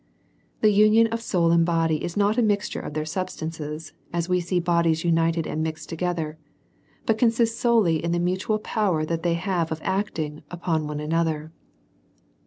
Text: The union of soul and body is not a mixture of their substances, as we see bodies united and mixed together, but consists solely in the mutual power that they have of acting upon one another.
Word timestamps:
The 0.61 0.71
union 0.73 1.05
of 1.09 1.21
soul 1.21 1.51
and 1.51 1.63
body 1.63 2.03
is 2.03 2.17
not 2.17 2.35
a 2.39 2.41
mixture 2.41 2.79
of 2.79 2.95
their 2.95 3.05
substances, 3.05 3.93
as 4.11 4.27
we 4.27 4.39
see 4.39 4.59
bodies 4.59 5.03
united 5.03 5.45
and 5.45 5.61
mixed 5.61 5.89
together, 5.89 6.39
but 7.05 7.19
consists 7.19 7.59
solely 7.59 8.03
in 8.03 8.11
the 8.11 8.17
mutual 8.17 8.57
power 8.57 9.05
that 9.05 9.21
they 9.21 9.35
have 9.35 9.71
of 9.71 9.79
acting 9.83 10.41
upon 10.49 10.87
one 10.87 10.99
another. 10.99 11.51